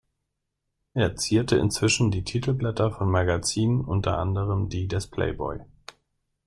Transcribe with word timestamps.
Er 0.95 1.15
zierte 1.15 1.57
inzwischen 1.57 2.09
die 2.09 2.23
Titelblätter 2.23 2.89
von 2.89 3.07
Magazinen, 3.11 3.85
unter 3.85 4.17
anderem 4.17 4.67
die 4.67 4.87
des 4.87 5.05
„Playboy“. 5.05 5.59